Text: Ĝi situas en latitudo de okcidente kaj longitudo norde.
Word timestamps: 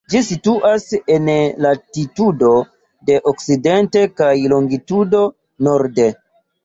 Ĝi 0.11 0.19
situas 0.27 0.85
en 1.15 1.27
latitudo 1.65 2.49
de 3.09 3.19
okcidente 3.35 4.05
kaj 4.23 4.33
longitudo 4.55 5.25
norde. 5.69 6.09